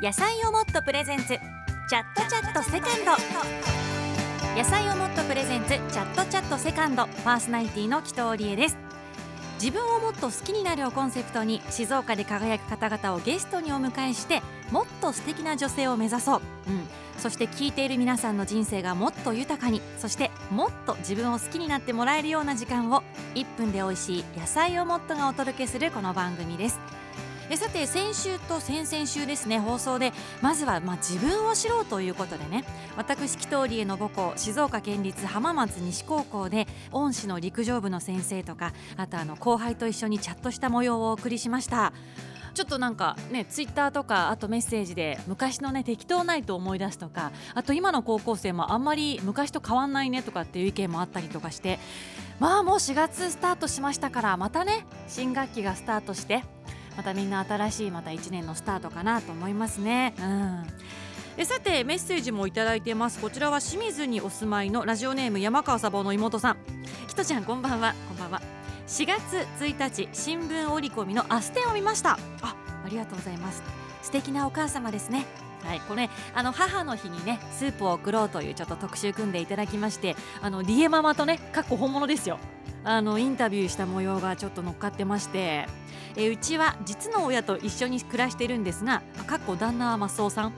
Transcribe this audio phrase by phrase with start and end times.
[0.00, 1.26] 野菜をもっとプレゼンツ。
[1.26, 3.10] チャットチャットセカンド。
[4.56, 5.70] 野菜をもっとプレゼンツ。
[5.70, 7.06] チャットチャットセカンド。
[7.24, 8.78] パーソナリティの紀藤理恵です。
[9.60, 14.40] 自分をもっと好きになるをコンセプトに静岡で輝く方々をゲストにお迎えして
[14.70, 16.84] もっと素敵な女性を目指そう、うん、
[17.18, 23.02] そして聞いている皆さんの人生がもっと豊かにそしてもっと自分を好きになってもらえるような時間を
[23.34, 26.78] 1分で美味しい野菜をもっとがお届けするこの番組です。
[27.50, 30.12] えさて先週と先々週ですね放送で
[30.42, 32.64] まずはまあ自分を知ろうということでね。
[32.96, 41.92] 私紀藤理恵の母校静岡県立浜松西高校で恩師の陸上部の先生とかあとあの後輩と一緒にチャットした模様をお送りしました。
[42.54, 51.78] ちょっとなんかねツイッターとかあとメッセージで昔のね適当ないと思い出すとかあと今の高校生もあんまり昔と変わんないねとかっていう意見もあったりとかして
[52.40, 56.42] まあもう4月スタートしましたからまたね新学期がスタートして
[56.98, 60.14] またみんな新しいまた1年のスタートかなと思いますね。
[60.18, 60.66] うん。
[61.36, 63.20] えさてメッセージもいただいてます。
[63.20, 66.56] こちらは清水にお住まいのラジオネーム山川サボの妹さん。
[67.06, 67.94] きとちゃんこんばんは。
[68.08, 68.42] こんばんは。
[68.88, 72.18] 4月1日新聞折り込みのアステンを見ました。
[72.42, 73.62] あありがとうございます。
[74.02, 75.24] 素敵なお母様ですね。
[75.62, 82.40] はい、これあの母の日にねスープを送ろうというちょっと特集組んでいただきましてあのリエママとねかっこ本物ですよ。
[82.88, 85.66] あのインタビューした模様がちょっと乗っかってまして
[86.16, 90.52] えうちは実の親と一緒に暮らしているんですがかっこ旦那はマスオさん。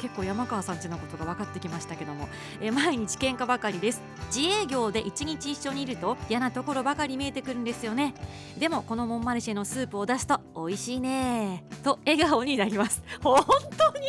[0.00, 2.28] 結構山川さんちのことが分かってきましたけども、
[2.60, 4.02] え毎日喧嘩ばかりです。
[4.34, 8.12] 自営業で一日一緒にいると嫌なところばかり見えてくるんですよね。
[8.58, 13.00] でもこのモンマルシェのスープを出すと美味しいねと笑顔になります。
[13.22, 13.36] 本
[13.78, 14.08] 当に？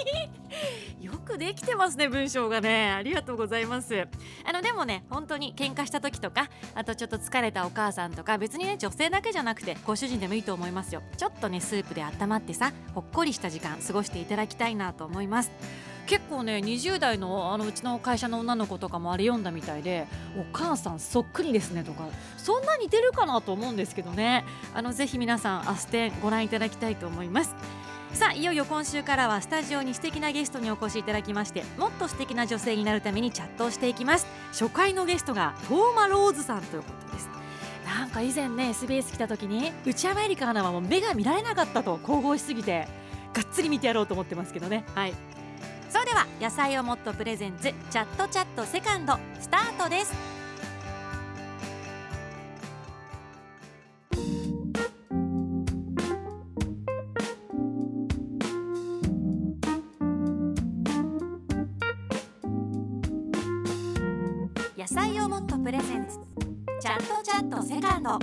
[1.24, 2.92] くできてますね文章がね。
[2.92, 4.08] ありがとうございます。
[4.46, 11.02] あのでもね本当に喧嘩した時とかあとちょっと疲れたお母さんとか別にね女性だけじゃなくてご主人でもいいと思いますよ。
[11.18, 15.52] ちょっとねスープで温まってさほっこりした時間過ごしていただきたいなと思います。
[16.06, 20.06] 結構ね20代のあのうちの会社の女の子とかもあれ読んだみたいで
[20.38, 24.44] お母さんそっくりですねとかそんな似てるかなと思うんですけどね。
[24.74, 27.56] あのぜひ皆さんアステンご覧いただきたいと思います。
[28.14, 34.28] さあいよいよ今週からはスタジオに素敵なゲストにお越しいただきましてもっと素敵な女性になるためにチャットをしていきます。
[34.52, 37.30] 初回のゲストがトーマローズさんということです。
[37.86, 42.88] なんか以前ね SBS 来た時に内山エリカアナはもう目が見られなかったと神々しすぎて
[43.34, 44.86] がっつり見てやろうと思ってますけどね。
[44.94, 45.14] はい。
[45.90, 50.33] それでは野菜をもっとプレゼンツチャットチャットセカンドスタートです
[65.64, 66.20] プレゼンツ。
[66.82, 68.20] チャットチャットセカンド。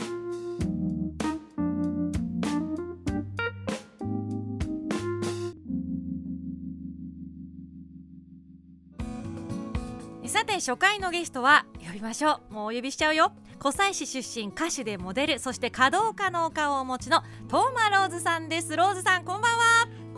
[10.29, 12.53] さて初回のゲストは呼びましょう。
[12.53, 13.33] もうお呼びしちゃうよ。
[13.59, 18.77] 湖西市出身歌手でモデルそして華道家のお顔をお持ちのトーマローズさんです。
[18.77, 19.70] ローズさんこんばんは。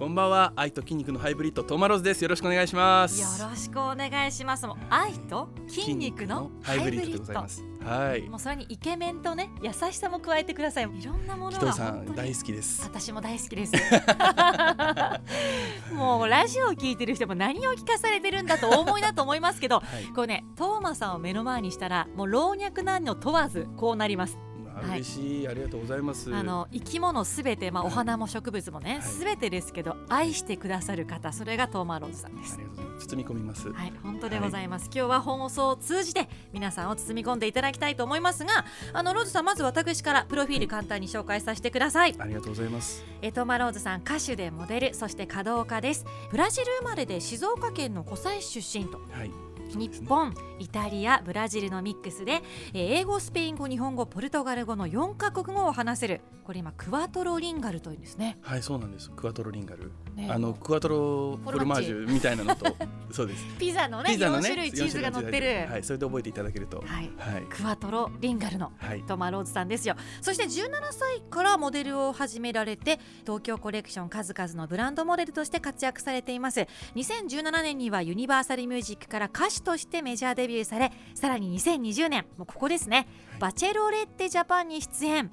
[0.03, 8.29] こんばんは愛と筋肉のハイブリッドトーマローズですよろしくお願いしますよろしくお願いします愛と筋肉のハイブリッドでございますはい。
[8.29, 10.85] もうそれにイケメンとね優しさも加えてください。
[10.85, 12.85] いろんなものがさん大好きです。
[12.85, 13.73] 私も大好きです。
[15.93, 24.39] もうラジオを聞いてる人も何を聞かされてるんだとお思いだと思いますけど、はい、こうねトーマさんを目の前にしたらもう老若男女問わずこうなります。
[24.81, 26.35] 嬉しい、ありがとうございます。
[26.35, 32.59] あの生き物すべてまあお花も植物もねすべ、はい、てですけど愛してくださる方それがトーマローズさんです。
[33.01, 33.71] 包み込みます。
[33.73, 42.15] はい本当でございます、はい、今日は放送を通じて皆さんを包み込んでいただきたいと思いますがあのローズさんまず私からプロフィール簡単に紹介させてください。
[42.19, 43.05] ありがとうございます。
[43.21, 46.05] えトーマローズさん歌手でモデルそして華道家です。
[46.31, 48.99] ブラジル生まれで静岡県の湖西出身と。
[49.11, 56.21] はい日本イタリアブラジルのミックスで、えー、英語スペイン語日本語ポルトガル語の4カ国語を話せる。
[56.45, 58.39] これ今クワトロリンガルというんですね。
[58.43, 59.11] はいそうなんです。
[59.11, 62.67] クワトロリンガル、ね、あのクワトロフォルマージュみたいなのと
[63.11, 63.47] そうです。
[63.59, 65.71] ピザのねピザのね4種類チーズが乗ってる。
[65.71, 66.79] はいそれで覚えていただけると。
[66.79, 68.73] はい、はい、クワトロリンガルの
[69.07, 76.67] トマローズさんですよ、そして17歳からモデルを始められて東京コレクション数々のブランドモデルとして活躍されています。
[76.95, 85.31] 2017年にはユニバーサルミュージックから歌手としてメジャーデビューされさらに2020年もうここですね、バチェロレッテジャパンに出演。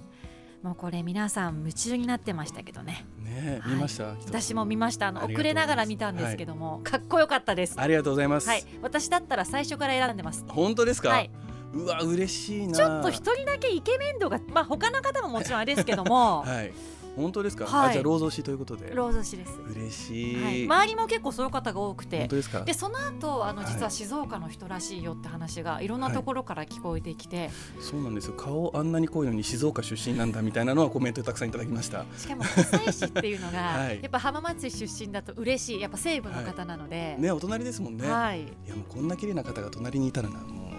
[0.62, 3.06] もうこれ皆さん夢中になってましたけどね。
[3.24, 5.08] ね、見ました、はい、私も見ました。
[5.08, 7.80] あの遅れながら見たんですけども、はい、かっこよかったです。
[7.80, 10.44] ありがとうございます、はい、私だったら最初から選んでます。
[10.50, 11.32] 本当ですか、はい、
[11.74, 12.74] うわ嬉しいな。
[12.74, 16.74] ちょっと一人だけイケメン度がまあ他の方ももちろんあれですけども、 はい
[17.22, 17.90] 本当ですか、はい。
[17.90, 18.92] あじゃあ労働士ということで。
[18.94, 19.60] ローズ市です。
[19.76, 22.20] 嬉しい、はい、周りも結構そういう方が多くて。
[22.20, 23.72] 本当ですかでその後あのはい。
[23.72, 27.50] 実は静岡の人らしいよって話がいろんなところから聞こえてきて、
[27.80, 28.34] そうなんですよ。
[28.34, 32.06] 顔あんなに濃いのに静岡出身なんだみたいなのはコメントたくさんいただきました。
[32.18, 34.00] しかも湖西市っていうのが、 はい。
[34.02, 40.70] やっぱ浜松市出身だと嬉しいやっぱ西部の方なので、ねお隣ですもんね、はい、いやもうこんな綺麗な方が隣にいたらなもう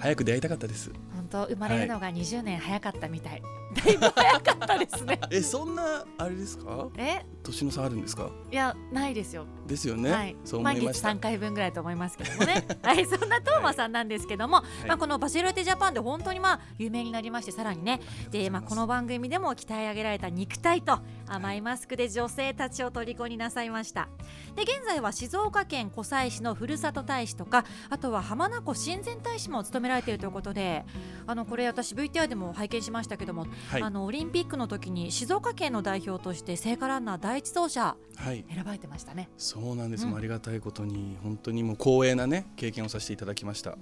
[0.00, 0.90] 早く出会いたかったです。
[1.14, 3.42] 本当生まれるのが20年早かったみたい、
[3.72, 5.20] だいぶ早かったですね。
[5.30, 6.88] えそんなあれですか？
[6.96, 7.24] え？
[7.42, 8.30] 年の差あるんですか？
[8.50, 9.46] いやないですよ。
[9.66, 11.08] ですよね、はい、そう思いました。
[11.10, 12.66] 3回分ぐらいと思いますけどもね。
[12.82, 14.88] はいそんなトーマさんなんですけども、い。
[14.88, 18.00] まあ、この「バチェロテジャパン」で本当にまあ有名になりましてさらにね。
[18.30, 24.08] で、まあ、この番組でも鍛え上げられた肉体と甘いマスクで女性たちを虜になさいました。
[24.56, 30.84] で現在は静岡県湖西市のふるさと大使とかあとは浜名湖親善大使も務められているということで
[31.26, 33.82] あのこれ私 VTR でも拝見しましたけども、はい。
[33.82, 38.44] あのオリンピックの時に静岡県の代表として聖火ランナー第一走者はい。
[38.52, 39.28] 選ばれてましたね。
[39.36, 40.16] そうなんです、うん。
[40.16, 43.76] ありがたいことに本当にもう光栄なね経験をさせていただきました、は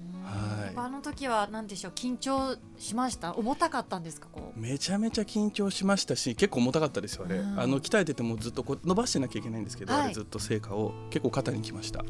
[0.75, 1.92] ぱあの時は何でしょう？
[1.92, 3.34] 緊張しました？
[3.34, 7.60] 重たかったんですかこいめちゃめちゃ緊張しましたし結構重たかったですよあれ、うん。
[7.60, 10.02] あの鍛えててもずっとこう伸ばしてなきゃいけないんですけど、はい。
[10.04, 12.04] あれずっと成果を結構肩にきました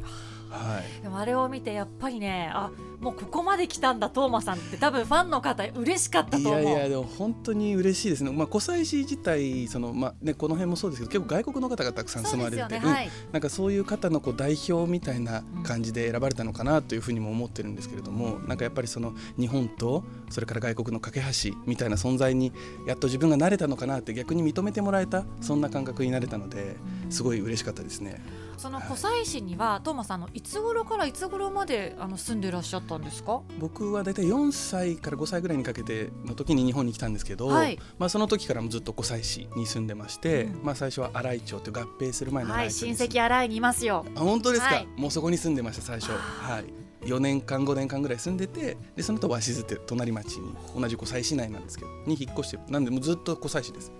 [0.50, 6.62] はうでもあれを見てやっぱりねあもうここまで来たんだトーマさんって多分ファンの方嬉しかったいいと思う。
[6.64, 8.32] やいやでも本当に嬉しいですね。
[8.32, 13.06] まあ湖西市自体そのまあねこの辺もそうですけど結構外国の方がたくさん住まわれてはい。
[13.06, 13.12] うん。
[13.32, 22.52] なんかそういう方のこう代表みたいな感じで選ばれたのかなというふうにも思ってるんですけれども、なんかやっぱりその日本とそれから外国の架け橋みたいな存在に
[22.86, 26.76] やっと自分が慣れたのかなって逆に認めてもらえたそんな感覚になれたので
[27.10, 28.20] すごい嬉しかったですね。
[28.58, 33.40] その湖西市にはトーマさんあのいつ頃からいつ頃まであの住んでいらっしゃったんですか？
[33.58, 37.78] 僕は大体4歳から5歳ぐらいにかけての時に日本に来たんですけど、はい。
[37.98, 40.64] まあ、その時からもずっと湖西市に住んでまして、うん。
[40.64, 44.04] まあ、最初は新井町という合併する前のはい親新井町に住ん戚洗いにいますよ。
[44.16, 44.88] あ本当ですか、はい。
[44.96, 46.10] もうそこに住んでました最初。
[46.12, 46.64] はい。
[47.08, 53.92] 4年間5年間ぐらい住んでてでその後鷲津って隣町に同じ湖西市内なんですけどに引っ越してなんでもうずっと湖西市です。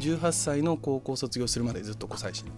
[0.00, 2.50] 18歳の高校卒業するまでずっと湖西市に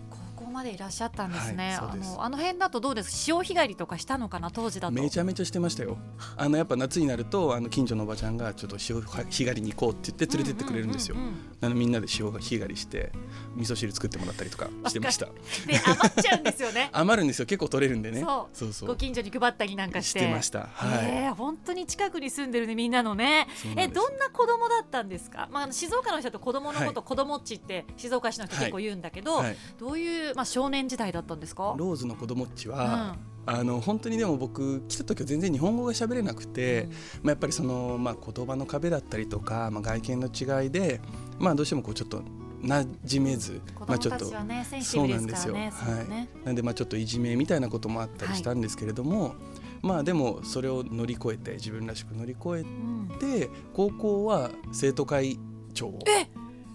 [0.54, 2.12] までいらっしゃったんですね、はいす。
[2.12, 3.10] あのあの辺だとどうです？
[3.10, 4.94] 潮干狩りとかしたのかな当時だと。
[4.94, 5.98] めちゃめちゃしてましたよ。
[6.36, 11.16] あのやっぱ夏になるとあの近所のおばちゃんがちょっと潮干狩りに行こうって言って連れてってくれるんですよ。
[11.16, 11.34] うううんうん。
[11.60, 13.12] なのでみんなで潮干狩りして
[13.56, 15.26] 味噌汁作ってもらったりとかしてました。
[15.26, 15.32] で
[15.84, 16.90] 余っちゃうんですよね。
[16.94, 17.46] 余るんですよ。
[17.46, 18.20] 結構取れるんでね。
[18.20, 18.56] そう。
[18.56, 18.88] そうそう。
[18.88, 20.68] ご近所に配ったりなんかししててました。
[20.72, 23.48] はい、えー本当に近くに住んでるねみんなのね。
[23.76, 27.08] えどんな子供だったんですか、まあ静岡の人だと子供のこと、はい。
[27.08, 29.56] 子供っちって静岡市の人結構言うんだけど、はい。
[29.78, 31.74] どういう、まあ、少年時代だったんですか？
[31.76, 32.74] ローズの子供っちうん。
[32.74, 36.88] は、あの本当にでも僕来た時は全然日本語が喋れなくて、
[37.22, 41.00] まあ、やっぱりその、まあ、言葉の壁だったりとか、まあ、外見の違いで、
[41.38, 42.22] まあ、どうしてもこうちょっと
[42.62, 45.54] 馴染めず、子供まあ、ちょっとね、そィうなんですよ。
[45.54, 45.64] はい。
[46.08, 46.30] ね。
[46.44, 49.34] なんでまあちょっといじめみたいなこともあったりしたんですけれども、
[49.82, 53.10] まあでもそれを乗り越えて自分らしく乗り越うん。
[53.20, 55.38] えて高校は生徒会
[55.74, 56.26] 長をえ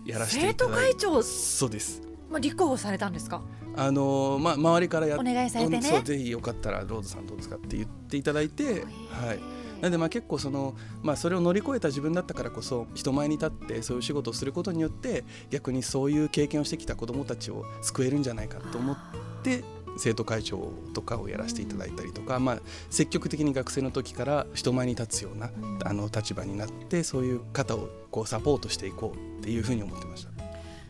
[0.06, 2.04] やらせて生いただいて徒会長、そうです。
[2.30, 3.42] まあ、立候補されたんですか？
[3.76, 6.02] あのーまあ周りからやっお願いされてね。
[6.04, 9.40] ぜひよかったらローズさんどうですかって言っていただいて、はい、
[9.82, 18.98] なんでまあ結構その、まあ、それを乗り越えた自分だったからこそ人前に立ってそういう仕事をすることによって逆にそういう経験をしてきた子どもたちを救えるんじゃないかと思っ
[19.44, 19.64] て
[19.98, 25.80] 生徒会長とかをやらせていただいたりとか、まあ、積極的に学生の時から人前に立つようなうん。
[25.84, 30.29] あの立場になってそういう方をこうサポートしていこうっていうふうに思ってました。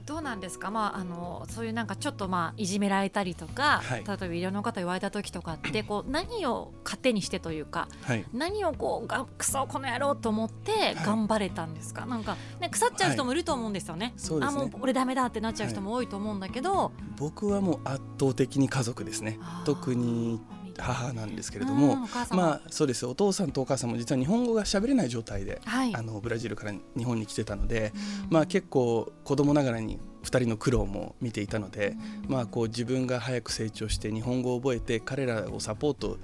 [0.09, 4.03] どうなんですか、まあ、あのそういうなんかちょっとまあいじめられたりとか、はい。
[4.03, 8.25] 例えばいろんな方言われた時とかってこう何を糧にしてというかはい。
[8.33, 14.13] 何をこうがクソこの野郎と思って頑張れたんですか、なんか、ね、腐っちゃう人もいると思うんですよね。
[14.17, 14.61] そうですね。
[14.63, 19.37] あもう俺ダメだってなっちゃう人も多いと思うんだけど、僕はもう圧倒的に家族ですね。
[19.63, 20.41] 特に
[20.79, 23.05] 母なんですけれども、うんまあそうです。
[23.05, 25.95] お父さんとお母さんも実は日本語が喋れない状態で、はい。
[25.95, 27.91] あのブラジルから日本に来てたので、
[28.25, 28.33] うん。
[28.33, 31.95] まあ結構子供ながらに2人の苦労も見ていたので、
[32.25, 32.31] うん。
[32.31, 36.17] まあこう自分が早く成長して日本語を覚えて彼らをサポートし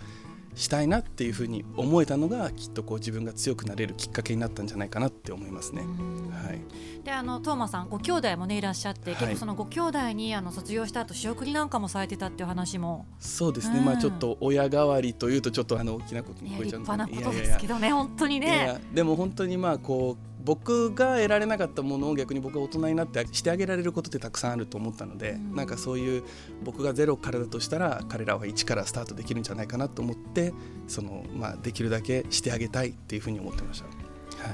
[0.70, 5.82] たいなっていうふうに思えたのがきっとこう自分が強くなれるきっかけになったんじゃないかなって思いますね。
[5.82, 6.62] うんはい、
[7.04, 9.20] であのトーマさんご兄弟もねいらっしゃって、はい。
[9.20, 13.86] 結構そのご兄弟にあの卒業した後仕送りなんかもされてたっていう話も、そうですね、うん。
[13.86, 17.52] まあちょっと親代わりというとちょっとあの大きなことにね、聞こえちゃ立うんで。
[17.52, 18.48] すけどね本当にいね。
[18.48, 26.24] やでも本当にまあこう僕が得られなかったものを逆に僕が大人になってしてあげられることってたくさんあると思ったので、うんなんかそういう
[26.64, 30.54] 僕がゼロからだとしたら彼らは一からスタートできるんじゃないかなと思って
[30.88, 34.05] その、まあ、できるだけしてあげたいっていうふうに思ってました。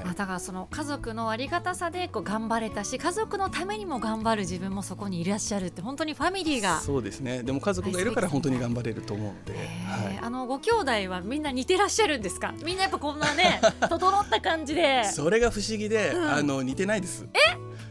[0.04, 7.42] あだからその家族のありがたさでこう頑張れたし家族のためにも頑張る自分もそこにいらっしゃるって本当にファミリーがそうですね。
[7.42, 12.54] でも家族がいるから本当に頑張れると思うんで、はい、あのご兄弟はみんな似てらっしゃるんですか？
[12.64, 15.04] みんなやっぱこんなね 整った感じで。
[15.04, 16.30] それが不思議で、うん。
[16.32, 17.26] あの似てないです。
[17.34, 17.38] え？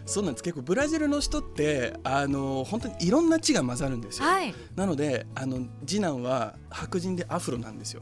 [0.06, 0.44] そうなんです。
[0.44, 4.54] 結構ブラジルの人ってあの本当にいろんな血が混ざるんですよ、はい。
[4.76, 8.02] なのであの次男は白人でアフロなんですよ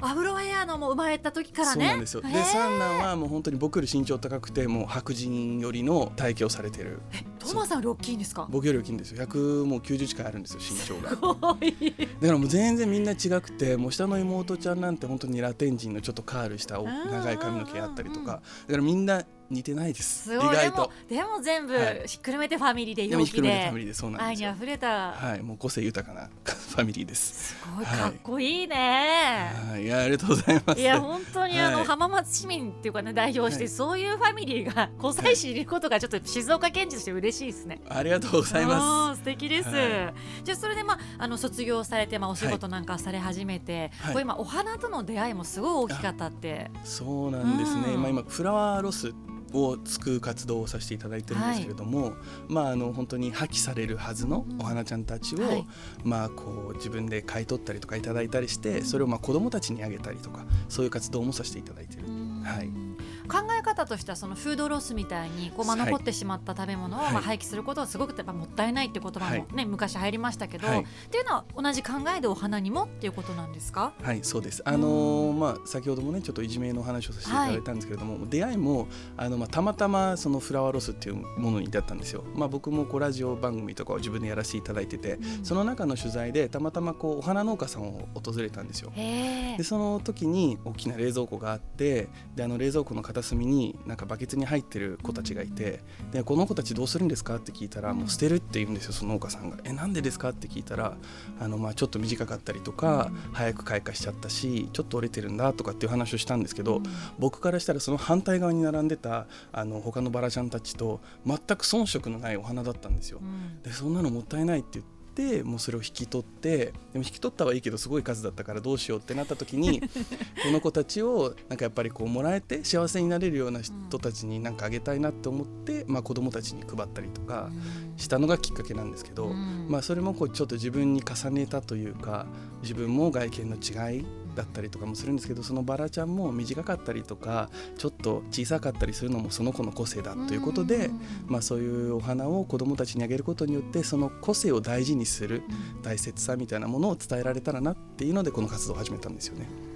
[0.00, 1.84] アフロヘアのもう生まれた時からね。
[1.84, 2.20] そうなんですよ。
[2.22, 7.00] で三男はもう本当に僕より身長高くてもう白人よりの体型をされてる。
[7.38, 8.46] トマさんより大きいんですか？
[8.50, 9.24] 僕より大きいんですよ。
[9.26, 11.10] 100もう90近いあるんですよ身長が。
[11.16, 18.32] だからもう全然みんな違くてもう下の妹ちゃんなんて本当にラテン人のちょっとカールした長い髪の毛あったりとうんか。
[18.32, 20.30] だからみんな似てないです。
[20.30, 20.56] 意すごい。
[20.56, 20.92] でも外と。
[21.08, 22.02] でも全部はい。
[22.06, 23.48] ひっくるめてファミリーで陽気で。
[23.74, 25.12] リーでで愛にあふれた。
[25.12, 25.42] はい。
[25.42, 27.54] もう個性豊かなファミリーです。
[27.54, 27.84] すごい。
[27.84, 27.98] はい。
[27.98, 28.76] かっこいいね。
[28.76, 29.49] はいい
[29.90, 30.80] やありがとうございます。
[30.80, 31.86] いや本当にあの、はい。
[31.86, 37.80] 浜松市民っていうかね代表して、はいそういうファミリーが湖西市にいることがちょっと静岡県人として嬉しいですね。
[37.88, 40.12] ありがとうございまあー素敵です、は
[40.44, 44.12] じゃあそれでまああの卒業されてまあお仕事なんかされ始めて、はい。
[44.12, 46.70] これ今お花との出会いもすごい大きかったって。
[46.84, 48.02] すそうなんですね、うん。
[48.02, 49.12] まあ今フラワーロス
[49.52, 52.12] を作る活動をさせていただいてるんですけれども、
[52.48, 55.66] まああの本当に破棄されるはずのお花ちゃんたちを、はい。
[56.04, 62.04] まあこう自分で買い取ったりとかいただいたりしてそれをまあ子どもたちにあげたりとかそういう活動もさせていただいてる、
[62.44, 62.89] はい
[63.30, 67.12] 考え方としてはそのフードロスみたいにこうまあはい残ってしまった食べ物をはい。
[67.12, 70.80] まあ廃棄することはすごくやっぱもったいないって言葉もね、昔入りましたけど、はい。
[70.82, 73.92] っていうのは同じ考えでお花にもっていうことなんですか？
[74.02, 74.62] はいそうです。
[74.64, 88.92] あのーまあ先ほどもねちょっといじめの話をさせていただいたんですけれども、出会いもあの、まあ、たまたまそのフラワーロスっていうものに出会ったんですよ、まあ、僕もこうラジオ番組とかを自分でやらせていただいてて、その中の取材でたまたまこうお花農家さんを訪れたんですよ。
[88.94, 95.80] でその時に大きな冷蔵庫があってであの冷蔵庫の片隅になんかバケツに入ってる子たちがいて
[96.12, 100.96] でこの子たちどうするんですかって聞いたらもう捨てるって言うんですよその農家さんが「えなんでですか?」って聞いたら
[101.38, 106.82] あの、まあ、ちょっと短かったりとか早く開花しちゃったしちょっと折れてるんだとかっていう話をしたんですけど
[107.18, 113.18] 僕からしたらその反対側に並んでたあの他のバラちゃんたちと全く遜色のないお花だったんですよ。
[113.20, 114.99] うんでそんなのもったいないって言って
[115.44, 119.80] もうそれを引き取ってでも引き取ったはいいけどすごい数だったからどうしようってなった時に
[120.42, 127.50] この子たちをなんかやっぱりこうもらえて幸せになれるような人たちになんかあげたいなって思って、まあ、子供たちに配ったりとか
[127.96, 129.66] したのがきっかけなんですけど、うん。
[129.68, 132.26] まあ、それもこうちょっと自分に重ねたというか
[132.62, 145.42] 自分も外見の違いだったりとかもするんですけどそのバラちゃんも短かったりとかちょっと小さかったりするのもその子の個性だということで、うんまあ、そういうお花を子どもたちにあげることによってその個性を大事にする
[145.82, 149.69] 大切さみたいなものを伝えられたらなっていうのでこの活動を始めたんですよね。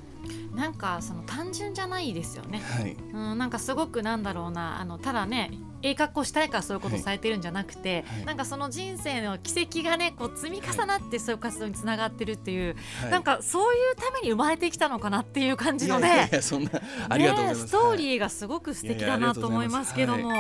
[0.55, 2.61] なんかその単純じゃないですよね。
[2.61, 4.81] はい、うん、なんかすごくなんだろうな。
[4.81, 5.51] あのただね
[5.83, 8.25] ええ格好したいからそういうことをされてるんじゃなくて、はい。
[8.25, 16.29] なんかその人生の奇跡がねこう積み重なってそういう活動につながってるっていう、はい、なんかそういうために生まれてきたのかなっていう感じのね。
[16.33, 20.33] ストーー、リーがすごく素敵だなと思いますけども。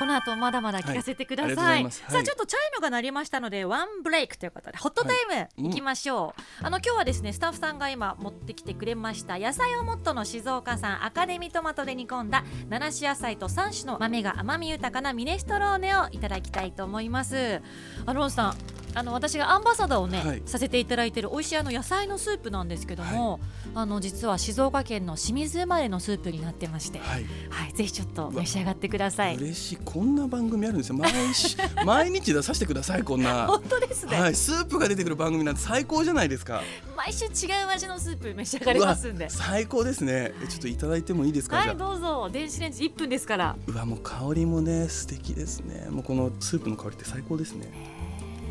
[0.00, 1.90] この後まだまだ聞かせてください。
[1.90, 6.64] さあちょっとチャイムが鳴りましたのでワンブレイクということでホットタイムうんいきましょう。
[6.64, 17.60] あの今日はですねスタッフさんが今持ってきてくれました野菜をもっとの静岡産アカデミートマトで煮込んだ7種野菜と3種の豆が甘み豊かなミネストローネをいただきたいと思います。
[18.06, 18.54] あのロンさん
[18.94, 23.40] あの私がアンバサダーをね、はいさせていただいている美味しいあの野菜のスープなんですけども、
[23.74, 29.36] あの実は静岡県の清水生まれのスープになってまして、はい、はい、ぜひちょっと召し上がってください。
[29.36, 33.46] 嬉しいこんな番組あるんですよ毎週 毎日出させてくださいこんな。
[33.46, 36.62] 本当ですね、はい、スープが出てくる番組なんて最高じゃないですか。
[36.96, 40.32] 毎週違う味のスープ召し上がれますんで最高ですね。
[40.42, 41.76] えちょっといただいてもいいですか、はい。
[41.76, 45.86] どうぞ電子レンジ1分ですからうわもう香りもね素敵ですね。
[45.90, 47.99] もうこのスープの香りって最高ですね。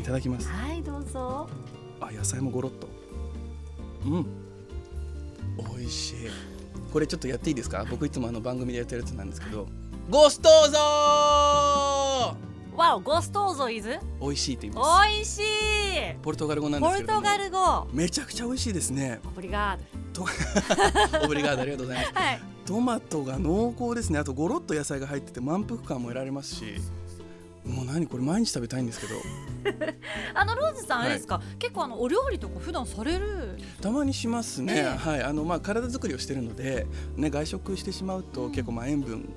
[0.00, 0.48] いただきます。
[0.48, 1.48] はいどうぞ
[2.00, 2.88] あ野菜もゴロッと。
[4.06, 4.26] うん。
[5.78, 6.16] 美味しい。
[6.92, 7.84] これちょっとやっていいですか？
[7.88, 9.66] 僕いつもあの番組でやってるやつなんですけど。
[10.08, 10.80] ゴストーゾー。
[12.76, 15.08] わおゴストーゾイズ美味しいって言います。
[15.08, 15.44] 美味しい
[16.22, 17.20] ポルトガル語なんでポすけれども。
[17.20, 19.20] ルトガル語めちゃくちゃ美味しいですね。
[19.26, 20.24] オブリガーと
[21.24, 22.14] オブリガードありがとうございます。
[22.14, 24.18] ドはいトマトが濃厚ですね。
[24.18, 26.80] あとゴロッと野菜が入ってて満腹感も得られますし。
[27.92, 29.14] 何これ毎日食べたいんですけど。
[30.34, 33.58] あのローズさんあれですか、結構あのお料理とか普段される？
[33.80, 34.82] たまにしますね、ええ。
[34.96, 35.22] はい。
[35.22, 39.28] あのまあ体作りをしてるのでね外食してしまうと結構まあ塩分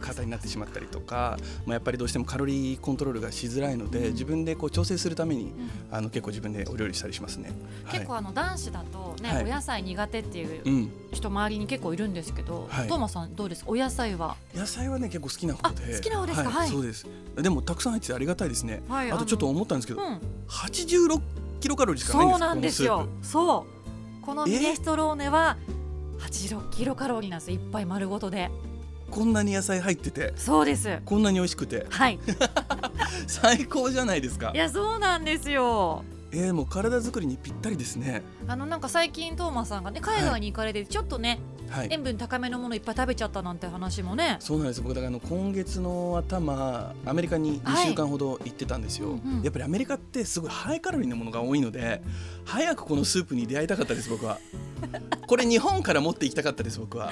[0.00, 4.12] 方になってしまったりとか、まあ、やっぱりどうしてもカロリーコントロールがしづらいので、うん。
[4.12, 5.70] 自分でこう調整するためにうん。
[5.90, 7.52] あの結構自分でお料理したりしますね。
[7.90, 9.44] 結構あの男子だとね、はい。
[9.44, 12.88] お野菜苦手っていううん、人周りに結構いるんですけど、はい。
[12.88, 13.70] トーマさんどうですか？
[13.70, 14.36] お野菜は？
[14.54, 15.94] 野菜はね結構好きな方で。
[15.94, 16.50] あ好きな方ですか？
[16.50, 16.68] はい。
[16.68, 17.06] そうです。
[17.36, 20.20] でもたくさん入っててありがたいですね、はいあとちょっと思ったんですけど、うん。
[20.48, 21.20] 86
[21.60, 23.08] キロカロリーしかないんですそうなんですよ。
[23.22, 23.66] そ
[24.20, 24.24] う。
[24.24, 25.56] このミネストローネは
[26.18, 27.56] 86キロカロリーなんですよ。
[27.56, 28.50] 一杯丸ごとで。
[28.50, 28.73] プ
[29.14, 30.98] こんなに野菜入っててそうです。
[31.04, 31.86] こんなに美味しくて。
[31.88, 32.18] はい。
[33.28, 34.50] 最高じゃないですか。
[34.52, 36.02] いやそうなんですよ。
[36.32, 38.22] えー、もう体作りにぴったりですね。
[38.48, 41.38] あのなんか最近トーマさんがね海外に行かれてちょっとね、
[41.70, 41.88] はい。
[41.92, 44.38] 塩分高めのものいっぱい食べちゃったなんて話もね。
[44.40, 44.82] そうなんです。
[44.82, 49.42] 僕だからあの今月の頭アメリカに2週間ほど行ってたんですよ、はいうんうん。
[49.42, 52.02] やっぱりアメリカってすごいハイカロリーなものが多いので
[52.44, 54.40] 早くこのスープに出会いたかったです僕は
[55.26, 57.10] これ日本から持って行きたかったです僕は。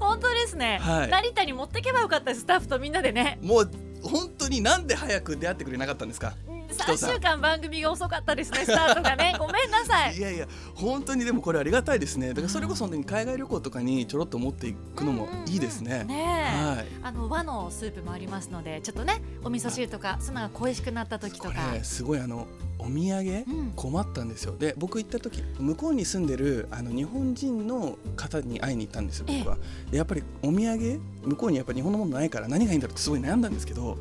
[0.00, 1.10] 本当ですね、はい。
[1.10, 2.40] 成田に持ってけばよかったです。
[2.40, 3.38] スタッフとみんなでね。
[3.42, 3.70] もう
[4.02, 6.34] 本当になんで早く出会ってくれなかったんですか？
[6.72, 9.34] 3週間番組が遅かったですねスタートがね。
[9.38, 10.16] ごめんなさい。
[10.16, 12.28] いやいや本当にでもこれありがたいですね。
[12.28, 16.86] だからそれこそ本当に海外旅行とかにちょろっと持っていくのもいいですね、ねえ、はい。
[17.02, 22.46] あの和のスープもありますのでちょっとねお味噌汁とかそのが恋しくなった時とこかれすごいあの
[22.78, 23.72] お土産うん。
[23.76, 24.56] 困ったんですよ。
[24.56, 29.56] で僕行った時向こうに住んでるあの日本人の方に会いに行ったんですよ僕は。
[29.90, 33.98] でやっぱりお土産向こうにやっぱり日本のものないから何がいいんだろうってすごい悩んだんですけど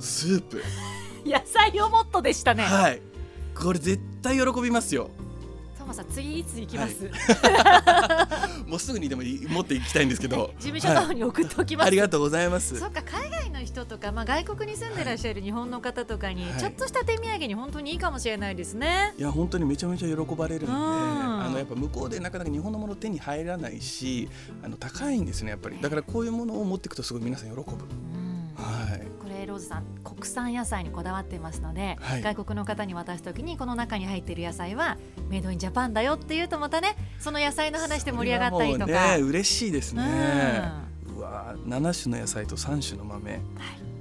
[0.00, 0.62] スープ
[1.26, 2.64] 野菜をもっとでしたね。
[2.64, 3.00] はい。
[3.54, 5.10] これ絶対喜びますよ。
[5.78, 7.10] トーマさん次いつ行きます、
[8.66, 10.50] もうすぐにでもい持っていきたいんですけど。
[10.58, 12.78] 事務所の方に送っておきます、ありがとうございます。
[12.78, 16.60] そっか海外の人とか、まあ、外国に住んでらっしゃる日本の方とかに、はい。
[16.60, 19.12] ちょっとした手土産に本当にいいかもしれないですね。
[19.18, 20.76] いや本当にめちゃめちゃ喜ばれるんで、うん。
[20.76, 24.28] あのやっぱ向こうでなかなか日本のもの手に入らないし
[24.62, 25.78] あの高いんですねやっぱり。
[25.82, 27.62] だからこういうものを持っていくとすごい皆さん喜ぶ。
[27.62, 28.23] うん
[29.54, 32.22] ローズさん国産野菜にこだわってますので、はい。
[32.22, 38.86] 外国の方に渡すときにこの中に入っている野菜はメイドインジャパンだよっていうとまたねその野菜の話で盛り上がったりとか。
[38.86, 39.98] ね嬉しいですうん。
[39.98, 40.62] ね、
[41.16, 43.30] うわ7種の野菜と3種の豆。
[43.32, 43.40] はい。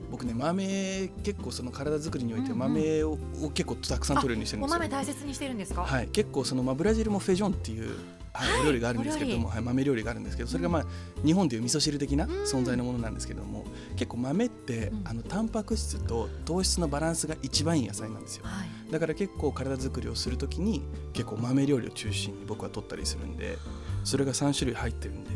[0.09, 4.79] 僕ね豆結構その体作りにおいて豆を,、を結構たくさん取るようにしてるんおですよ。
[4.79, 5.83] 豆大切にしてるんですか？
[5.83, 7.97] はい、結構その、まあ、ブラジルもフェジョンっていう、
[8.33, 10.85] はいはいお料理があるんですけれども、はい、豆料理があるんですけどそれが、まあ、
[11.23, 13.63] 日本でいう味噌汁的なうん存在のものなんですけども、
[13.95, 18.91] 結構豆って、うんあのタンパク質と糖質のバランスが一番いい野菜なんですよはい。
[18.91, 23.57] だから結構体作りをするときに結構豆料理を中心に僕は取ったりするんで
[24.03, 25.29] それが3種類入ってるんで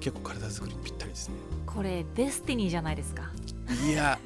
[0.00, 1.34] 結構体作りにぴったりですね
[1.66, 3.30] これデスティニーじゃないですか？
[3.88, 4.18] いや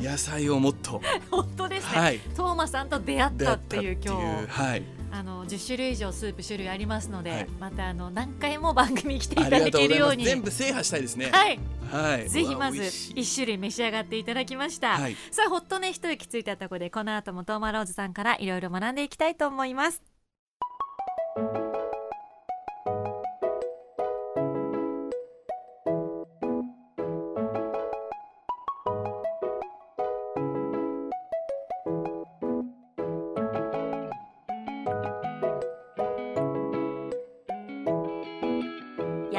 [0.00, 1.98] 野菜をもっと 本当ですね。
[2.00, 4.46] はいトーマさんと出会ったっていう今日。
[4.48, 7.46] はいあの10種類以上スープ種類ありますので、はい。
[7.58, 10.24] またあの何回も番組に来ていただけるように。
[10.24, 11.30] 全部制覇したいですね。
[11.32, 11.58] はい、
[11.90, 12.28] はい。
[12.28, 13.14] ぜひまずうわ美味しい。
[13.14, 15.16] 1種類召し上がっていただきました、はい。
[15.30, 20.02] さあほっとね一息ついたところでこの後もトーマローズさんからいろいろ学んでいきたいと思います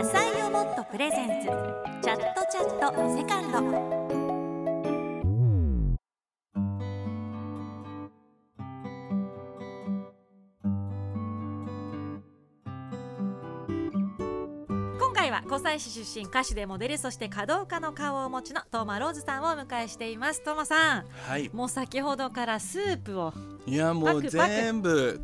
[0.01, 1.45] 野菜をもっとプレゼンツ。
[2.01, 3.59] チャットチャットセカンド。
[14.97, 20.41] 今回は湖西市出身歌手でモデルそして華道家の顔をお持ちのトーマローズさんをお迎えしています。
[20.41, 21.51] トーマさんはい。
[21.53, 23.31] もう先ほどからスープを
[23.67, 25.21] いやもう全部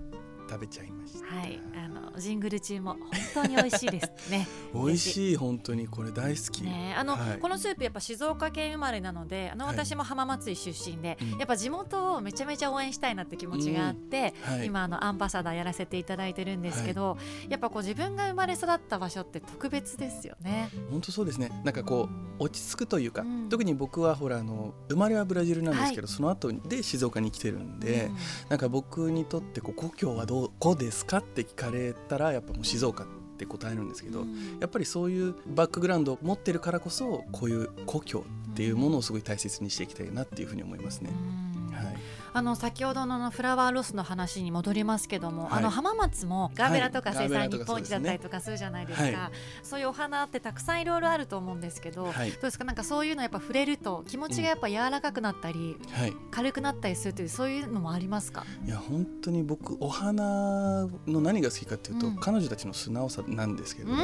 [0.47, 1.25] 食べちゃいました。
[1.35, 1.59] はい。
[1.75, 6.63] あのジングル中も本当に美味しいですね 美味しい本当にこれ大好き。
[6.63, 14.65] ねあの、はいこのスープやっぱ静岡県生まれなのであのはい私も浜松井出身で、うんやっぱ地元をめちゃめちゃ応援したいなって気持ちがあって、はい。
[14.65, 17.17] 今あのアンバサダーやらせていただいてるんですけど、
[17.49, 20.69] やっぱこう自分が生まれ育った場所って特別ですよね。
[20.89, 21.51] 本当そうですね。
[21.63, 22.09] なんかこ
[22.39, 28.17] う落ち着くというか、うん特に僕はほらあの生まれはブラジルなんですけど、その後で静岡に来てるんで、うん
[28.49, 41.11] なんか僕にとってこう故郷はどこですかって聞かれたらやっぱもう静岡って答えるんですけど、うんやっぱりそういうバックグラウンドを持ってるからこそこういう故郷っていうものをすごい大切にしていきたいなっていうふうに思いますね。
[41.11, 41.97] うんはい。
[42.37, 45.57] あの先ほどのフラワーロスの話に戻りますけども、はい。
[45.57, 49.31] あの浜松もガーベラとかはい生産日本一だったりとかするじゃないですか、は
[49.63, 52.29] そういうお花ってたくさんいろいろあると思うんですけど、はい。
[52.29, 52.63] どうですか？
[52.63, 56.13] なんかそういうのやっぱ触れると気持ちがやっぱ柔らかくなったり、はい。
[56.29, 58.45] 軽くなったりするというそういうのもありますか？
[58.63, 62.15] いや本当に僕お花の何が好きかっていうと、うん。
[62.17, 63.97] 彼女たちの素直さなんですけど、うん。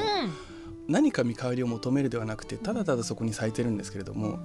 [0.88, 4.40] 何か見返りを求めるではなくてただただそこに咲いてるんですけれども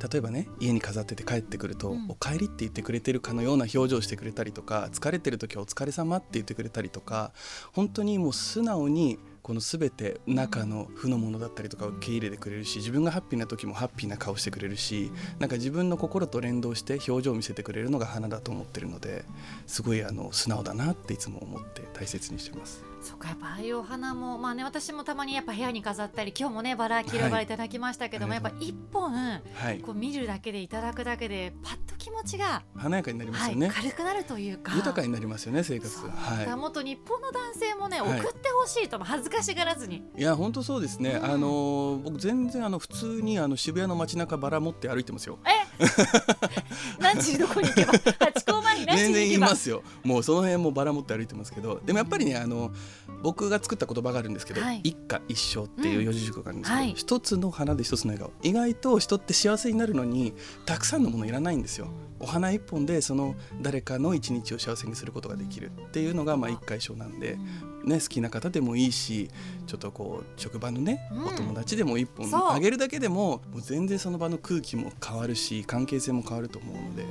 [0.00, 2.06] 例えばね家に飾ってて帰ってくると「うん。
[2.08, 7.32] おかえり」って言ってくれてるかのような表情をしてくれたりとか疲れてる時は「お疲れ様って言ってくれたりとか
[7.72, 19.24] 本当にもう素直にこの全て中の負のものだったりとかを受け入れてくれるし自分がハッピーな時もハッピーな顔してくれるしなんか自分の心と連動して表情を見せてくれるのが花だと思ってるので
[19.66, 22.87] すごいあの素直だなっていつも思って大切にしてます。
[23.08, 29.40] そうかやっぱああいうお花もまあね私もたまにやっぱ部屋に飾ったり今日もねバラ黄色いバラいただきましたけども、はいやっぱ一本は
[29.72, 33.70] い、こう見るだけでいただくだけでパッと気持ちが、華やかになりますはいよね。
[33.74, 36.10] 軽くなるというか豊かになりますよね生活が。
[36.10, 40.20] はもっと日本の男性もね、はい送ってほしいとも恥ずかしがらずにい。
[40.20, 41.12] いや本当そうですね。
[41.12, 45.38] うんあの僕全然あの普通にあの渋谷の街中バラ持って歩いてますよ。
[45.46, 45.66] え？
[47.00, 47.92] 何時にどこに行けば？
[47.92, 49.46] ハチ公前に何時全然に行けば？
[49.46, 49.82] 言いますよ。
[50.04, 52.70] もうその辺もバラ持って歩いてますけど、でもやっぱりねあの
[53.22, 54.80] 僕が作った言葉があるんですけど、はい。
[54.84, 56.94] 一家一生っていう四字熟語があるんですけど、うんはい。
[56.96, 58.32] 一つの花で一つの笑顔。
[58.42, 60.34] 意外と人って幸せになるのに
[60.66, 61.88] たくさんのものいらないんですよ。
[62.20, 67.38] お花一本でその誰かの一日を幸せにすることができるっていうのがまあ一家一生なんで、
[67.84, 69.30] ね好きな方でもいいし、
[69.66, 71.26] ちょっとこう職場のね、うん。
[71.26, 77.06] お友達でも一本あげるだけでももう全然その場の空気も変わるし関係性も変わると思うので、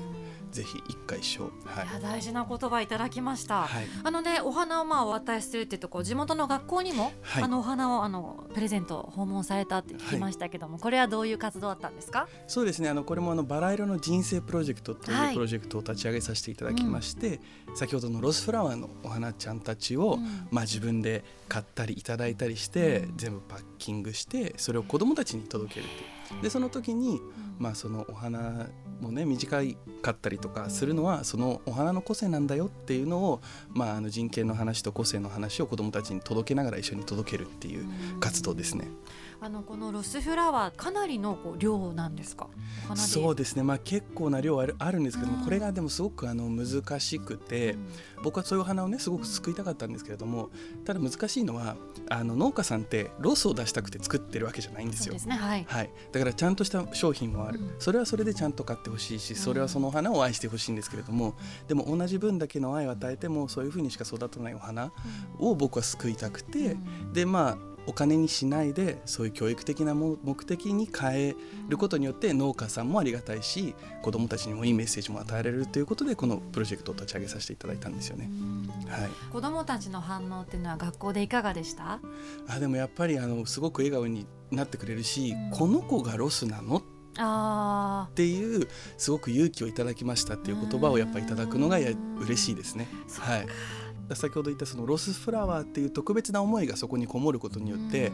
[0.51, 1.87] ぜひ一家一生はい。
[1.87, 3.63] いや大事な言葉いただきました。
[3.63, 3.87] はい。
[4.03, 7.43] あのねお花をまあお渡しするっていうとこう地元の学校にも、はい。
[7.43, 12.27] あのお花をあのプレゼント訪問されたって聞きましたけども、これはどういう活動だったんですか？
[12.47, 12.89] そうですね。
[12.89, 15.31] あのこれもあのバラ色の人生プロジェクトとはいい。
[15.31, 17.39] うプロジェクトを立ち上げさせていただきまして、
[17.75, 20.47] 先ほどのロスフラワーのお花ちゃんたちを、うん。
[20.51, 23.17] まあ、自分で買ったりいただいたりして、うん。
[23.17, 26.41] 全部パッキングしてそれを子どもたちに届けるっていう。
[26.41, 27.21] でその時に、
[27.59, 28.67] まあ、そのお花
[29.01, 29.61] もね短
[30.01, 37.85] かったりとかするのはそのお花の個性なんだよっていうのを、まあ、あの人権の話と個性の話を子どもたちに届けながら一緒に届けるっていう
[38.19, 38.87] 活動ですね。
[39.39, 42.47] あのこのロスフラワーかなりのこう量なんですか？
[42.95, 45.43] そうですね、まあ、結構な量あるあるんですけども、うん。
[45.43, 47.87] これがでもすごくあの難しくて、うん。
[48.23, 50.49] 僕はそういうお花をねすごく救いたかったんですけれども
[50.85, 51.75] ただ難しいのは
[52.09, 55.17] あの農家さんってロスを出したくて作ってるわけじゃないんですよ。
[55.19, 55.35] すね。
[55.35, 55.65] はい。
[55.67, 57.75] はい、だからちゃんとした商品もある、うん。
[57.79, 61.35] それはそれでちゃんと買ってほしいしそれはそのお花を愛してほしいんですけれども
[61.67, 64.91] でも同じ分だけの愛を与えてもそういうふうにしか育たないお花
[65.37, 67.13] を僕は救いたくて、うん。
[67.13, 71.35] でまあお金にしないでそういう教育的なも目的に変え
[71.69, 73.73] ることによって農家さんもありがたいし
[74.03, 78.29] 子どもたちにもいいメッセージも与えられるということでこのプロジェクトを立ち上げさせていただいたんですよね。
[78.87, 81.99] はい、子供たちの反応っていうのは学校でいかがでした？
[82.47, 86.77] あでもやっぱりあのすごく笑顔になってくれるし、うんこの子がロスなの？
[86.77, 86.83] っ
[87.19, 88.67] あていう
[88.99, 92.87] すごく勇気をいただきましたっていう言葉をやっぱりいただくのがや嬉しいですね。
[93.19, 93.47] あ、はい、
[94.15, 98.11] 先ほど言ったそのロスフラワーっていう特別な思いがそこにこもることによって、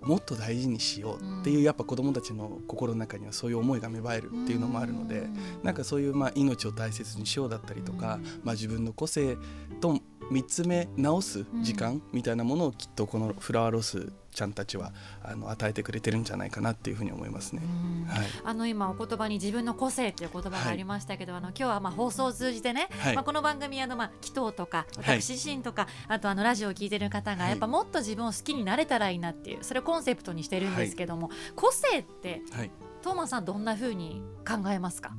[0.00, 5.26] もっと大事にしようっていうやっぱ子どもたちの心の中にはそういう思いが芽生えるっていうのもあるので
[5.62, 9.36] なんかそういうまあ命を大切にしようだったりとかまあ自分の個性
[9.80, 9.98] と
[10.30, 17.62] 見つめ直す時間みたいなものをきっとこのフラワーロスちゃんたちはあの与えてくれてるんじゃないかなっていうふうに思いますね。
[17.64, 18.06] うん。
[18.06, 18.26] はい。
[18.44, 23.14] あの今お言葉に自分の個性っていう言葉がありましたけど、あの今日はまあ放送を通じてね、はい。
[23.14, 25.20] まあこの番組あのまあ紀藤とかはい。
[25.22, 27.50] 私自身とか、あとあのラジオを聞いてる方がはい。
[27.50, 32.70] やっぱもっと自分を好きになれたらいいなっていうそれをコンセプトにしてるんですけども、個性ってはい、
[33.02, 35.12] トーマさんどんな風に考えますか？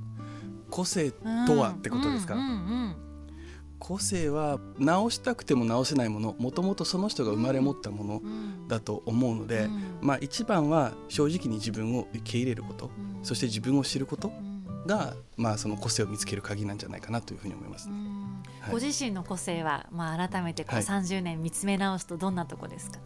[0.70, 2.96] 個性とはってことですか、うんうんうん
[3.80, 8.68] 個性は直したくても直せないものもともとその人が生まれ持ったものうん。
[8.68, 9.98] だと思うので、うん。
[10.02, 13.26] まあ一番は正直に自分を受け入れることうん。
[13.26, 14.86] そして自分を知ることうん。
[14.86, 17.90] が、まあ、その個性を見つける鍵なんじゃないかなというふうに思います。
[17.90, 17.92] う。
[17.92, 18.44] ん。
[18.62, 18.72] はい。
[18.72, 20.84] ご自身の個性は、まあ、改めてこうはい。
[20.84, 23.00] 30年見つめ直すとどんなとこですか、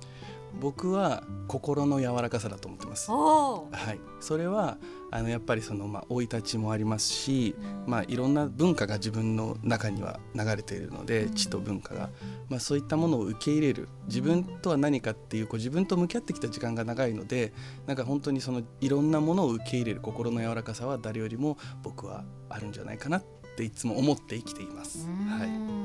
[0.60, 3.12] 僕は心の柔らかさだと思ってます。
[3.12, 4.78] はい、それは
[5.12, 7.92] あのやっぱりそのまあ生い立ちもありますし、うん。
[7.92, 11.34] まあいろんな文化が自分の中には流れているので、うん。
[11.34, 12.10] 知と文化が、
[12.50, 13.90] まあそういったものを受け入れる。
[14.08, 17.54] 自分とは何かっていうこう自分と向き合ってきた時間が長いので、
[17.86, 23.24] なんか本当にそのいろんなものを受け入れる心の柔らかさは誰よりも僕はあるんじゃないかなっ
[23.56, 25.08] ていつも思って生きています。
[25.08, 25.83] はい。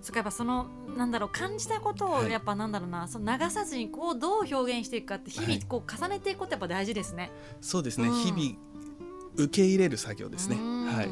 [0.00, 2.30] うんそやっぱそのなんだろう感じたことをはい。
[2.30, 5.62] やっぱなんだろうな、その流さずにこうどう表現していくかって日々はい。
[5.62, 7.30] こう重ねていくことやっぱ大事ですね。
[7.60, 8.14] そうですね、うん。
[8.14, 8.56] 日々
[9.36, 10.56] 受け入れる作業ですね。
[10.56, 10.86] うん。
[10.86, 11.08] はい。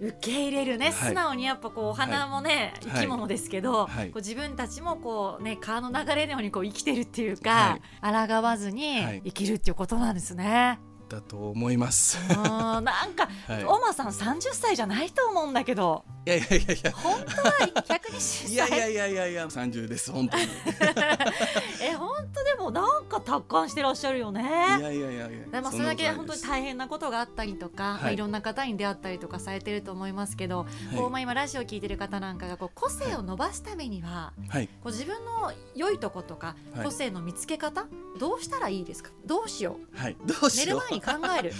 [0.00, 0.94] 受け入れるね、はい。
[0.94, 2.90] 素直にやっぱこうお花もね、はい。
[2.94, 4.06] 生き物ですけど、はい。
[4.06, 9.22] こう自分たちもこうね川の流れのようにこう生きてるっていうか、抗わずにはい。
[9.26, 10.80] 生きるっていうことなんですね。
[11.08, 12.18] だと思います。
[12.30, 12.42] うん。
[12.42, 12.84] なん
[13.14, 13.64] か、 はい。
[13.64, 16.04] オマさん30歳じゃないと思うんだけど。
[16.26, 16.92] いやいやいやいや。
[16.92, 18.52] 本当は120歳。
[18.52, 19.26] いやいやいやいや。
[19.28, 20.44] いや30です本当に。
[20.44, 20.46] い
[21.82, 24.42] え本当でもなんか達観してらっしゃるよね。
[24.42, 25.28] やいやいやいや。
[25.52, 28.02] でもそれだけ本当に変大変なことがあったりとか、はい。
[28.02, 34.68] まあ、いろんな方に出会ったりとかされてると思いますけど、こうまあ、今ラジオ聞いてる方なんかがこう個性を伸ばすためには、はい。
[34.82, 36.84] こう自分の良いとことかはい。
[36.86, 37.86] 個性の見つけ方、
[38.18, 39.10] どうしたらいいですか？
[39.26, 40.16] どうしよはい。
[40.24, 40.80] どうう寝しよう。
[40.80, 41.52] る前に考える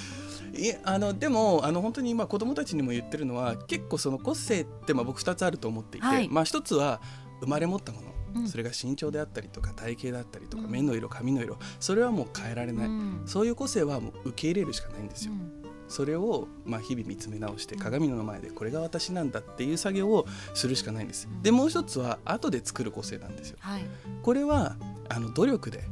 [0.56, 6.28] いやあのでもあの本当に今子供たちにも言ってるのは結構その個性ってまあ僕2つあると思っていて、はい。
[6.28, 7.00] まあ一つは
[7.40, 8.48] 生まれ持ったもの、うん。
[8.48, 10.70] それが身長であったりとか体型であったりとか、うん。
[10.70, 13.22] 目の色髪の色それはもう変えられない、うん。
[13.26, 15.52] そういう個性はもう受け入れるしかないんですよ、うん。
[15.88, 21.42] それをまあ日々見つめ直して鏡の前でこれが私なんだっていう作業をするしかないんです、うん。
[21.42, 23.56] でもう一つは後で作る個性なんですよ。
[23.60, 23.84] はい。
[24.22, 24.76] これは
[25.08, 25.84] あの努力で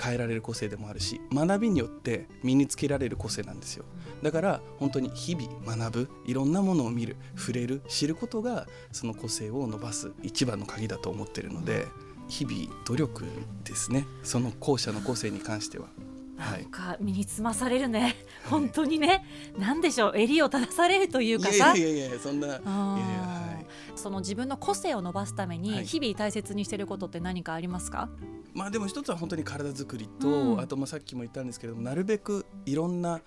[0.00, 3.84] 変えられる個性でもあるし学びによって身につけられる個性なんですよ。
[4.22, 11.86] だから本当に日々学ぶいろんなものを見る触れる知ることがその個性を伸ばす一番の鍵だと思ってるので
[12.28, 13.24] 日々努力
[13.64, 14.06] ですね。
[14.22, 15.88] その後者の個性に関しては。
[16.36, 16.62] はい。
[16.62, 18.16] なんか身につまされるね。
[18.48, 19.24] 本当にね。
[19.58, 20.12] なんでしょう。
[20.16, 23.33] 襟を正されるというかいさやいやいやいやそんなあいやいや
[23.96, 25.64] その自分の個性を伸ばすためはい。
[25.64, 28.08] に日々大切にしてることって何かありますか、
[28.52, 30.60] まあでも一つは本当に体づくりと、うん。
[30.60, 33.20] あとまあさっきも言ったんですけどもなるべくいろんな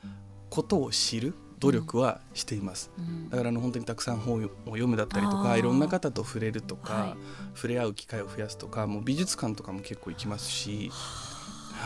[0.50, 2.92] ことを知る努力はしています。
[2.98, 3.30] うん。
[3.30, 7.18] だからあの本当にたくさん本を読むだったりとかいろんな方と触れるとか、はい。
[7.56, 10.92] 触れ合う機会を増やすとかもう美術館とかも結構行きますし、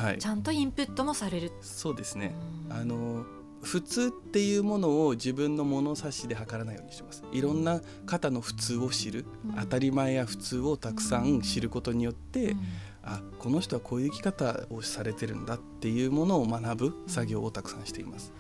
[0.02, 0.18] はい。
[0.18, 2.36] ち、ゃんとインプットもされる、そうですね。
[2.70, 2.78] うん。
[2.78, 3.26] あの
[3.62, 7.24] 普通っていうものを自分の物差しで測らないようにしてます。
[7.32, 12.60] いろんな方の普通を知る、うん当たり前や普通をたくさん知ることによって、うん
[13.04, 18.32] あこの人はこういう生き方をされてるんだっていうものを学ぶ作業をたくさんしています。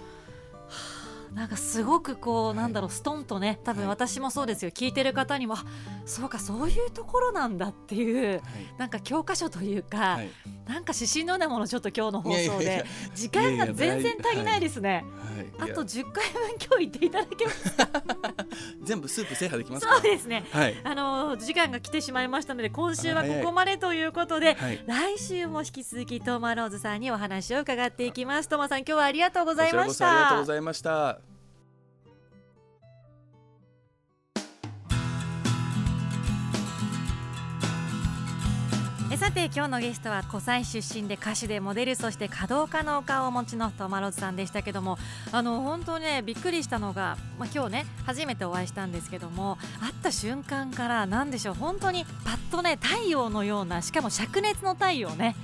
[1.33, 2.55] なんかすごくこう、はい。
[2.57, 4.71] なんだろうストンとね多分はい私もそうですよ。
[4.71, 5.65] 聞いてる方にもあ
[6.05, 8.41] そうかそういうところなんだっていうはい。
[8.77, 10.29] なんか教科書というか、はい。
[10.67, 12.85] なんか指針のようなものちょっと今日の放送で。
[13.15, 15.03] 時間が全然足りないですね。
[15.59, 17.75] あと10回分今日言っていただけます
[18.83, 19.93] 全部スープ制覇できますか？
[19.95, 20.45] そうですね。
[20.51, 28.49] はい、あの時間が来てしまいましたので今週はここまでということで、はい、来週も引き続きトーマローズさんにお話を伺っていきます。
[28.49, 30.45] トーマさん今日はありがとうございましこちらこそありがとうごた。
[30.47, 31.20] ざいました。
[39.13, 44.97] えさて今日のゲストは湖西出身で歌手でモデルそして華道家のお顔をお持ちのトマローズさんでしたけども
[45.33, 55.35] あの本当ねびっくりしたのが、まあ、今日ね初めてお会いしたんですけども会った瞬間から何でしょう本当にパッとね太陽のようなしかも灼熱の太陽ね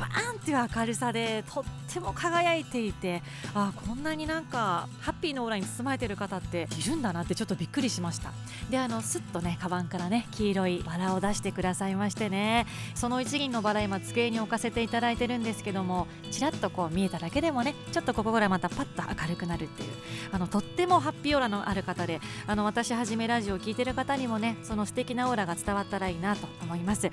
[0.00, 3.22] バーンっていう明るさでとっても輝いていて
[3.54, 8.32] あこんなになんかハッピーのオーラに包まれている方っているんだなってちょっとびっくりしました。
[8.70, 12.66] であのスッとねカバンからね黄色いバラを出してくださいましてね。
[12.94, 19.88] その一輪のバラ今机に置かせていただいてるんですけどもちらっとこう見えただけでもねちょっとここぐらまたパッと明るくなるっていう
[20.32, 27.10] あのとってもハッピーオーラのある方であの私はじめラジオを聞いてる方にもねその素敵なオーラが伝わったらいいなと思います。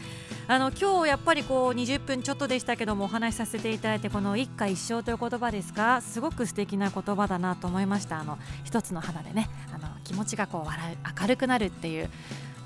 [0.48, 8.20] あの今日やっぱりこう20分ちょっとでしたけどもお話しさせていただいてこの一家一生という言葉ですかすごく素敵な言葉だなと思いました。
[8.20, 12.10] あの一つの花でねあの気持ちがこう笑う明るくなるっていう。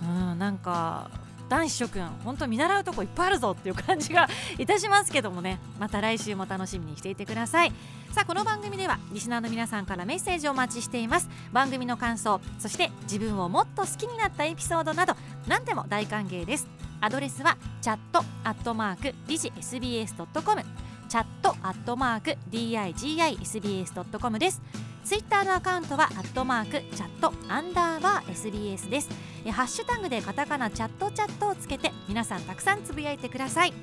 [0.04, 1.10] うんなんか
[1.48, 5.60] 男子諸君本当見習うとこいっぱいあるぞっていう感じがいたしますけどもね。
[5.80, 7.72] また来週も楽しみにしていてください。
[8.12, 11.30] さあこの番組ではリスナーの皆さんからメッセージをお待ちしています。
[11.52, 15.16] 番組の感想そして自分をもっと好きになったエピソードなど
[15.48, 16.91] 何でも大歓迎です。
[17.04, 20.62] アドレスはチャットアットマークディジ SBS.com
[21.10, 24.62] チャットアットマーク DIGISBS.com です。
[25.04, 29.10] ツイッターのアカウントはアットマークチャットアンダーバー SBS です。
[29.44, 33.74] えハッシュタグでカタカナチャットチャットをつけて皆さんたくさんつぶやいてください。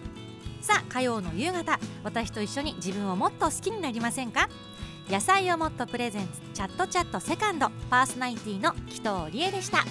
[0.61, 1.81] さあ火曜の夕方。
[2.04, 4.48] 私と一緒に自分をもっと好きになりませんか？
[5.11, 7.68] 野菜をもっとプレゼンツチャットチャットセカンド。
[7.90, 9.85] パーソナリティの紀藤理恵でした。